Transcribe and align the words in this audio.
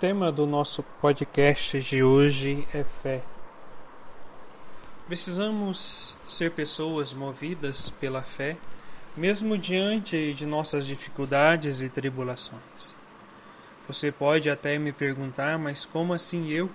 tema 0.00 0.32
do 0.32 0.46
nosso 0.46 0.82
podcast 0.98 1.78
de 1.78 2.02
hoje 2.02 2.66
é 2.72 2.82
fé. 2.82 3.20
Precisamos 5.06 6.16
ser 6.26 6.52
pessoas 6.52 7.12
movidas 7.12 7.90
pela 7.90 8.22
fé, 8.22 8.56
mesmo 9.14 9.58
diante 9.58 10.32
de 10.32 10.46
nossas 10.46 10.86
dificuldades 10.86 11.82
e 11.82 11.90
tribulações. 11.90 12.96
Você 13.86 14.10
pode 14.10 14.48
até 14.48 14.78
me 14.78 14.90
perguntar, 14.90 15.58
mas 15.58 15.84
como 15.84 16.14
assim 16.14 16.48
eu, 16.48 16.70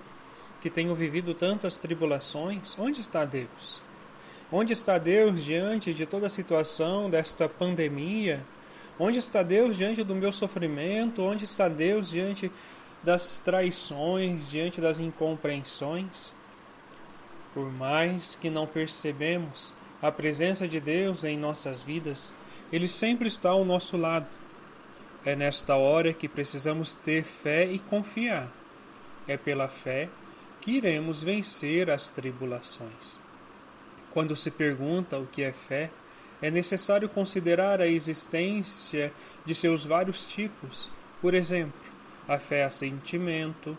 que 0.60 0.70
tenho 0.70 0.94
vivido 0.94 1.34
tantas 1.34 1.80
tribulações, 1.80 2.78
onde 2.78 3.00
está 3.00 3.24
Deus? 3.24 3.82
Onde 4.52 4.72
está 4.72 4.98
Deus 4.98 5.44
diante 5.44 5.92
de 5.92 6.06
toda 6.06 6.26
a 6.26 6.30
situação 6.30 7.10
desta 7.10 7.48
pandemia? 7.48 8.40
Onde 9.00 9.18
está 9.18 9.42
Deus 9.42 9.76
diante 9.76 10.04
do 10.04 10.14
meu 10.14 10.30
sofrimento? 10.30 11.22
Onde 11.22 11.44
está 11.44 11.68
Deus 11.68 12.08
diante 12.08 12.52
das 13.06 13.38
traições, 13.38 14.48
diante 14.48 14.80
das 14.80 14.98
incompreensões? 14.98 16.34
Por 17.54 17.70
mais 17.70 18.34
que 18.34 18.50
não 18.50 18.66
percebemos 18.66 19.72
a 20.02 20.10
presença 20.10 20.66
de 20.66 20.80
Deus 20.80 21.22
em 21.22 21.38
nossas 21.38 21.84
vidas, 21.84 22.34
Ele 22.72 22.88
sempre 22.88 23.28
está 23.28 23.50
ao 23.50 23.64
nosso 23.64 23.96
lado. 23.96 24.26
É 25.24 25.36
nesta 25.36 25.76
hora 25.76 26.12
que 26.12 26.28
precisamos 26.28 26.94
ter 26.94 27.22
fé 27.22 27.64
e 27.64 27.78
confiar. 27.78 28.50
É 29.28 29.36
pela 29.36 29.68
fé 29.68 30.08
que 30.60 30.72
iremos 30.72 31.22
vencer 31.22 31.88
as 31.88 32.10
tribulações. 32.10 33.20
Quando 34.10 34.34
se 34.34 34.50
pergunta 34.50 35.16
o 35.16 35.28
que 35.28 35.44
é 35.44 35.52
fé, 35.52 35.92
é 36.42 36.50
necessário 36.50 37.08
considerar 37.08 37.80
a 37.80 37.86
existência 37.86 39.12
de 39.44 39.54
seus 39.54 39.84
vários 39.84 40.24
tipos. 40.24 40.90
Por 41.22 41.34
exemplo, 41.34 41.95
a 42.28 42.38
fé 42.38 42.60
é 42.60 42.70
sentimento, 42.70 43.76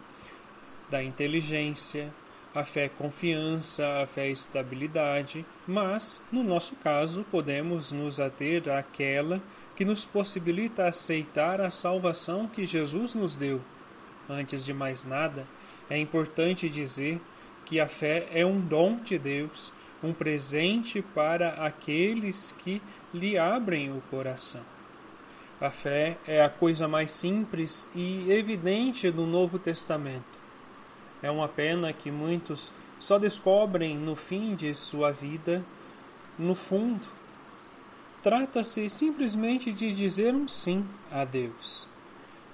da 0.89 1.03
inteligência, 1.03 2.13
a 2.55 2.63
fé 2.63 2.85
é 2.85 2.89
confiança, 2.89 4.01
a 4.01 4.07
fé 4.07 4.27
é 4.27 4.31
estabilidade, 4.31 5.45
mas, 5.67 6.21
no 6.31 6.43
nosso 6.43 6.75
caso, 6.77 7.25
podemos 7.29 7.91
nos 7.91 8.19
ater 8.19 8.69
àquela 8.69 9.41
que 9.75 9.85
nos 9.85 10.05
possibilita 10.05 10.87
aceitar 10.87 11.61
a 11.61 11.69
salvação 11.69 12.47
que 12.47 12.65
Jesus 12.65 13.13
nos 13.13 13.35
deu. 13.35 13.61
Antes 14.29 14.65
de 14.65 14.73
mais 14.73 15.03
nada, 15.03 15.45
é 15.89 15.97
importante 15.97 16.67
dizer 16.69 17.21
que 17.65 17.79
a 17.79 17.87
fé 17.87 18.27
é 18.33 18.45
um 18.45 18.59
dom 18.59 18.97
de 18.97 19.19
Deus 19.19 19.71
um 20.03 20.13
presente 20.13 21.01
para 21.01 21.49
aqueles 21.65 22.55
que 22.59 22.81
lhe 23.13 23.37
abrem 23.37 23.91
o 23.91 24.01
coração. 24.09 24.76
A 25.59 25.71
fé 25.71 26.19
é 26.27 26.43
a 26.43 26.49
coisa 26.49 26.87
mais 26.87 27.09
simples 27.09 27.87
e 27.95 28.31
evidente 28.31 29.09
do 29.09 29.25
Novo 29.25 29.57
Testamento. 29.57 30.37
É 31.19 31.31
uma 31.31 31.47
pena 31.47 31.91
que 31.91 32.11
muitos 32.11 32.71
só 32.99 33.17
descobrem 33.17 33.97
no 33.97 34.15
fim 34.15 34.53
de 34.53 34.75
sua 34.75 35.11
vida, 35.11 35.65
no 36.37 36.53
fundo. 36.53 37.07
Trata-se 38.21 38.87
simplesmente 38.87 39.73
de 39.73 39.91
dizer 39.91 40.35
um 40.35 40.47
sim 40.47 40.85
a 41.11 41.25
Deus. 41.25 41.87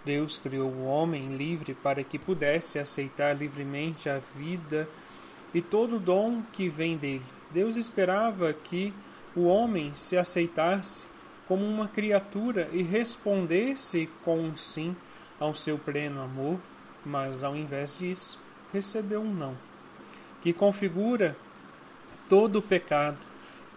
Deus 0.05 0.37
criou 0.37 0.71
o 0.71 0.85
homem 0.85 1.35
livre 1.35 1.73
para 1.73 2.05
que 2.05 2.17
pudesse 2.17 2.79
aceitar 2.79 3.35
livremente 3.35 4.07
a 4.07 4.21
vida 4.33 4.87
e 5.53 5.61
todo 5.61 5.97
o 5.97 5.99
dom 5.99 6.41
que 6.53 6.69
vem 6.69 6.95
dele. 6.95 7.25
Deus 7.51 7.75
esperava 7.75 8.53
que 8.53 8.93
o 9.35 9.43
homem 9.43 9.93
se 9.93 10.15
aceitasse 10.15 11.05
como 11.53 11.67
uma 11.67 11.87
criatura 11.87 12.67
e 12.73 12.81
respondesse 12.81 14.09
com 14.25 14.39
um 14.39 14.57
sim 14.57 14.95
ao 15.39 15.53
seu 15.53 15.77
pleno 15.77 16.19
amor, 16.19 16.59
mas 17.05 17.43
ao 17.43 17.55
invés 17.55 17.95
disso, 17.95 18.39
recebeu 18.73 19.21
um 19.21 19.31
não, 19.31 19.55
que 20.41 20.51
configura 20.51 21.37
todo 22.27 22.55
o 22.55 22.61
pecado, 22.61 23.19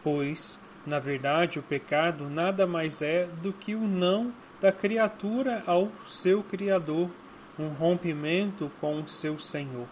pois, 0.03 0.59
na 0.87 0.99
verdade, 0.99 1.59
o 1.59 1.63
pecado 1.63 2.31
nada 2.31 2.67
mais 2.67 3.03
é 3.03 3.27
do 3.43 3.53
que 3.53 3.75
o 3.75 3.87
não 3.87 4.33
da 4.59 4.73
criatura 4.73 5.63
ao 5.67 5.93
seu 6.07 6.43
Criador, 6.43 7.11
um 7.59 7.69
rompimento 7.69 8.73
com 8.81 9.03
o 9.03 9.07
seu 9.09 9.39
Senhor. 9.39 9.87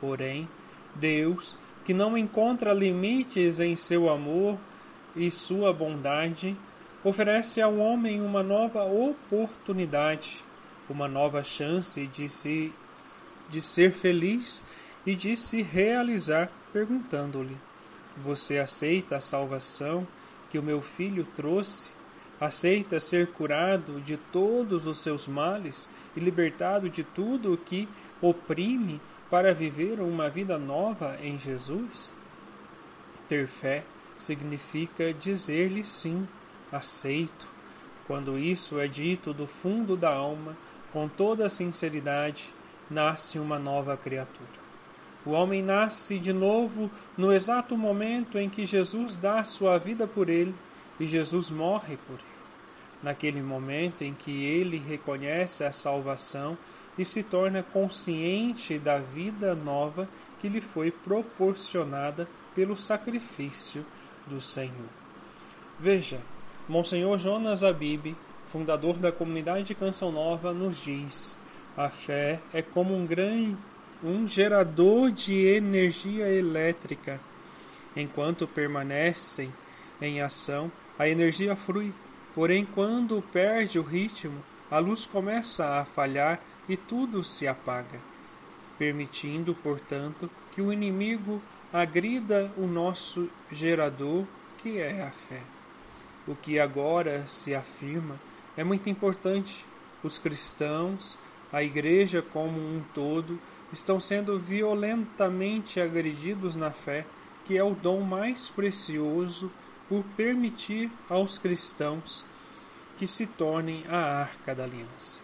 Porém, 0.00 0.48
Deus, 0.96 1.56
que 1.84 1.94
não 1.94 2.18
encontra 2.18 2.74
limites 2.74 3.60
em 3.60 3.76
seu 3.76 4.08
amor 4.08 4.58
e 5.14 5.30
sua 5.30 5.72
bondade, 5.72 6.56
oferece 7.04 7.60
ao 7.60 7.76
homem 7.76 8.20
uma 8.20 8.42
nova 8.42 8.84
oportunidade, 8.84 10.44
uma 10.88 11.08
nova 11.08 11.42
chance 11.42 12.06
de, 12.06 12.28
se, 12.28 12.72
de 13.50 13.60
ser 13.60 13.92
feliz 13.92 14.64
e 15.04 15.14
de 15.14 15.36
se 15.36 15.62
realizar, 15.62 16.50
perguntando-lhe: 16.72 17.56
Você 18.16 18.58
aceita 18.58 19.16
a 19.16 19.20
salvação 19.20 20.06
que 20.50 20.58
o 20.58 20.62
meu 20.62 20.80
filho 20.80 21.26
trouxe? 21.34 21.92
Aceita 22.40 22.98
ser 22.98 23.28
curado 23.28 24.00
de 24.00 24.16
todos 24.16 24.86
os 24.86 24.98
seus 24.98 25.28
males 25.28 25.88
e 26.16 26.20
libertado 26.20 26.90
de 26.90 27.04
tudo 27.04 27.52
o 27.54 27.56
que 27.56 27.88
oprime 28.20 29.00
para 29.30 29.54
viver 29.54 30.00
uma 30.00 30.28
vida 30.28 30.58
nova 30.58 31.16
em 31.22 31.38
Jesus? 31.38 32.12
Ter 33.28 33.46
fé 33.46 33.84
significa 34.18 35.14
dizer-lhe 35.14 35.84
sim, 35.84 36.26
aceito. 36.72 37.46
Quando 38.06 38.38
isso 38.38 38.80
é 38.80 38.88
dito 38.88 39.32
do 39.32 39.46
fundo 39.46 39.96
da 39.96 40.12
alma, 40.12 40.56
com 40.92 41.08
toda 41.08 41.46
a 41.46 41.50
sinceridade, 41.50 42.52
nasce 42.90 43.38
uma 43.38 43.58
nova 43.58 43.96
criatura. 43.96 44.62
O 45.24 45.30
homem 45.30 45.62
nasce 45.62 46.18
de 46.18 46.32
novo 46.32 46.90
no 47.16 47.32
exato 47.32 47.76
momento 47.76 48.38
em 48.38 48.50
que 48.50 48.66
Jesus 48.66 49.14
dá 49.14 49.44
sua 49.44 49.78
vida 49.78 50.06
por 50.06 50.28
ele 50.28 50.54
e 50.98 51.06
Jesus 51.06 51.50
morre 51.50 51.96
por 51.96 52.14
ele. 52.14 52.32
Naquele 53.02 53.40
momento 53.40 54.02
em 54.02 54.12
que 54.14 54.44
ele 54.44 54.78
reconhece 54.78 55.64
a 55.64 55.72
salvação 55.72 56.58
e 56.98 57.04
se 57.04 57.22
torna 57.22 57.62
consciente 57.62 58.78
da 58.78 58.98
vida 58.98 59.54
nova 59.54 60.08
que 60.40 60.48
lhe 60.48 60.60
foi 60.60 60.90
proporcionada 60.90 62.28
pelo 62.54 62.76
sacrifício 62.76 63.86
do 64.26 64.40
Senhor. 64.40 64.88
Veja, 65.78 66.20
Monsenhor 66.72 67.18
Jonas 67.18 67.62
Abib, 67.62 68.16
fundador 68.50 68.96
da 68.96 69.12
comunidade 69.12 69.64
de 69.64 69.74
Canção 69.74 70.10
Nova, 70.10 70.54
nos 70.54 70.80
diz: 70.80 71.36
a 71.76 71.90
fé 71.90 72.40
é 72.50 72.62
como 72.62 72.96
um 72.96 73.04
grande 73.04 73.58
um 74.02 74.26
gerador 74.26 75.10
de 75.10 75.34
energia 75.34 76.30
elétrica. 76.30 77.20
Enquanto 77.94 78.48
permanecem 78.48 79.52
em 80.00 80.22
ação, 80.22 80.72
a 80.98 81.06
energia 81.06 81.54
flui. 81.54 81.92
Porém, 82.34 82.64
quando 82.64 83.22
perde 83.30 83.78
o 83.78 83.82
ritmo, 83.82 84.42
a 84.70 84.78
luz 84.78 85.04
começa 85.04 85.78
a 85.78 85.84
falhar 85.84 86.40
e 86.66 86.74
tudo 86.74 87.22
se 87.22 87.46
apaga, 87.46 88.00
permitindo, 88.78 89.54
portanto, 89.54 90.30
que 90.50 90.62
o 90.62 90.72
inimigo 90.72 91.42
agrida 91.70 92.50
o 92.56 92.66
nosso 92.66 93.28
gerador, 93.50 94.24
que 94.56 94.78
é 94.78 95.02
a 95.02 95.10
fé. 95.10 95.51
O 96.26 96.34
que 96.36 96.58
agora 96.58 97.26
se 97.26 97.54
afirma 97.54 98.18
é 98.56 98.62
muito 98.62 98.88
importante. 98.88 99.66
Os 100.02 100.18
cristãos, 100.18 101.18
a 101.52 101.62
igreja 101.62 102.22
como 102.22 102.58
um 102.58 102.82
todo, 102.94 103.40
estão 103.72 103.98
sendo 103.98 104.38
violentamente 104.38 105.80
agredidos 105.80 106.54
na 106.56 106.70
fé, 106.70 107.04
que 107.44 107.56
é 107.56 107.64
o 107.64 107.74
dom 107.74 108.00
mais 108.00 108.48
precioso 108.48 109.50
por 109.88 110.04
permitir 110.16 110.90
aos 111.08 111.38
cristãos 111.38 112.24
que 112.96 113.06
se 113.06 113.26
tornem 113.26 113.84
a 113.88 114.20
arca 114.20 114.54
da 114.54 114.64
aliança. 114.64 115.20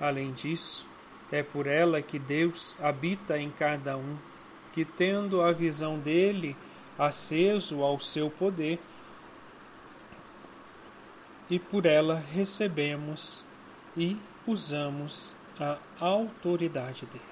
Além 0.00 0.32
disso, 0.32 0.86
é 1.30 1.42
por 1.42 1.66
ela 1.66 2.00
que 2.00 2.18
Deus 2.18 2.78
habita 2.80 3.38
em 3.38 3.50
cada 3.50 3.96
um, 3.96 4.16
que 4.72 4.84
tendo 4.84 5.42
a 5.42 5.52
visão 5.52 5.98
dele 5.98 6.56
aceso 6.98 7.82
ao 7.82 8.00
seu 8.00 8.30
poder, 8.30 8.78
e 11.50 11.58
por 11.58 11.84
ela 11.84 12.22
recebemos 12.32 13.44
e 13.96 14.16
usamos 14.46 15.34
a 15.58 15.78
autoridade 15.98 17.04
dele. 17.06 17.24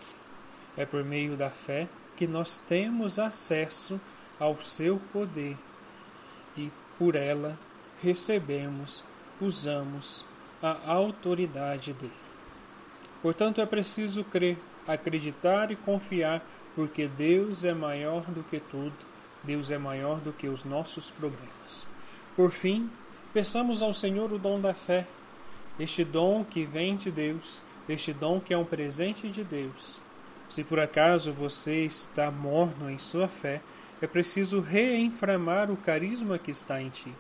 É 0.77 0.85
por 0.85 1.05
meio 1.05 1.37
da 1.37 1.51
fé 1.51 1.89
que 2.17 2.27
nós 2.27 2.59
temos 2.59 3.19
acesso 3.19 4.01
ao 4.39 4.61
seu 4.61 5.01
poder 5.13 5.57
e 6.57 6.71
por 6.99 7.15
ela 7.15 7.57
recebemos, 8.03 9.05
usamos 9.41 10.25
a 10.61 10.91
autoridade 10.91 11.93
dele. 11.93 12.13
Portanto, 13.23 13.61
é 13.61 13.67
preciso 13.67 14.25
crer, 14.25 14.59
acreditar 14.87 15.71
e 15.71 15.77
confiar, 15.77 16.45
porque 16.75 17.07
Deus 17.07 17.65
é 17.65 17.73
maior 17.73 18.23
do 18.23 18.43
que 18.45 18.61
tudo, 18.61 18.95
Deus 19.43 19.71
é 19.71 19.79
maior 19.79 20.21
do 20.21 20.33
que 20.33 20.49
os 20.49 20.65
nossos 20.65 21.11
problemas. 21.11 21.87
Por 22.37 22.51
fim, 22.51 22.91
peçamos 23.33 23.83
ao 23.83 23.93
Senhor 23.93 24.33
o 24.33 24.39
dom 24.39 24.61
da 24.61 24.75
fé, 24.75 25.07
este 25.79 26.05
dom 26.05 26.45
que 26.45 26.65
vem 26.65 26.97
de 26.97 27.11
Deus, 27.11 27.63
este 27.89 28.13
dom 28.13 28.41
que 28.41 28.53
é 28.53 28.59
um 28.59 28.65
presente 28.65 29.29
de 29.29 29.45
Deus. 29.45 30.01
Se 30.49 30.65
por 30.65 30.81
acaso 30.81 31.33
você 31.33 31.85
está 31.85 32.31
morno 32.31 32.91
em 32.91 32.99
sua 32.99 33.29
fé, 33.29 33.61
é 34.01 34.07
preciso 34.07 34.61
reenframar 34.61 35.71
o 35.71 35.77
carisma 35.77 36.39
que 36.39 36.51
está 36.51 36.81
em 36.81 36.89
ti. 36.89 37.13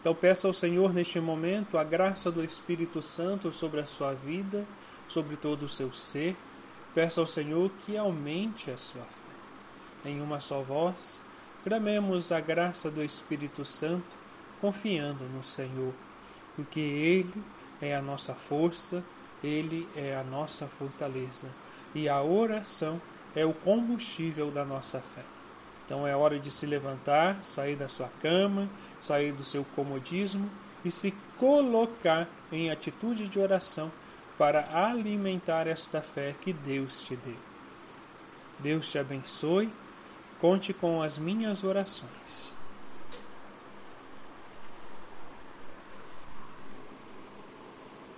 Então 0.00 0.14
peça 0.14 0.46
ao 0.46 0.52
Senhor 0.52 0.92
neste 0.92 1.18
momento 1.18 1.78
a 1.78 1.82
graça 1.82 2.30
do 2.30 2.44
Espírito 2.44 3.00
Santo 3.00 3.50
sobre 3.50 3.80
a 3.80 3.86
sua 3.86 4.12
vida, 4.12 4.64
sobre 5.08 5.34
todo 5.36 5.64
o 5.64 5.68
seu 5.68 5.92
ser. 5.92 6.36
Peça 6.94 7.20
ao 7.20 7.26
Senhor 7.26 7.70
que 7.80 7.96
aumente 7.96 8.70
a 8.70 8.76
sua 8.76 9.02
fé. 9.02 10.10
Em 10.10 10.20
uma 10.20 10.40
só 10.40 10.60
voz, 10.60 11.22
clamemos 11.64 12.30
a 12.30 12.38
graça 12.38 12.90
do 12.90 13.02
Espírito 13.02 13.64
Santo, 13.64 14.23
confiando 14.64 15.24
no 15.24 15.44
Senhor, 15.44 15.92
porque 16.56 16.80
Ele 16.80 17.44
é 17.82 17.94
a 17.94 18.00
nossa 18.00 18.32
força, 18.34 19.04
Ele 19.42 19.86
é 19.94 20.16
a 20.16 20.24
nossa 20.24 20.66
fortaleza, 20.66 21.48
e 21.94 22.08
a 22.08 22.22
oração 22.22 22.98
é 23.36 23.44
o 23.44 23.52
combustível 23.52 24.50
da 24.50 24.64
nossa 24.64 25.00
fé. 25.00 25.20
Então 25.84 26.06
é 26.06 26.16
hora 26.16 26.38
de 26.38 26.50
se 26.50 26.64
levantar, 26.64 27.44
sair 27.44 27.76
da 27.76 27.90
sua 27.90 28.08
cama, 28.22 28.66
sair 29.02 29.32
do 29.32 29.44
seu 29.44 29.66
comodismo 29.76 30.48
e 30.82 30.90
se 30.90 31.12
colocar 31.38 32.26
em 32.50 32.70
atitude 32.70 33.28
de 33.28 33.38
oração 33.38 33.92
para 34.38 34.66
alimentar 34.72 35.66
esta 35.66 36.00
fé 36.00 36.34
que 36.40 36.54
Deus 36.54 37.02
te 37.02 37.16
deu. 37.16 37.36
Deus 38.60 38.90
te 38.90 38.98
abençoe. 38.98 39.70
Conte 40.40 40.72
com 40.72 41.02
as 41.02 41.18
minhas 41.18 41.62
orações. 41.62 42.56